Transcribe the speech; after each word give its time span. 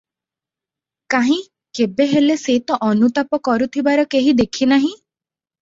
କାହିଁ, 1.13 1.35
କେବେହେଲେ 1.79 2.37
ସେ 2.45 2.57
ତ 2.71 2.79
ଅନୁତାପ 2.89 3.41
କରୁଥିବାର 3.49 4.07
କେହି 4.17 4.35
ଦେଖିନାହିଁ? 4.41 4.93